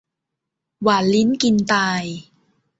[0.83, 2.03] หวานลิ้นกินตาย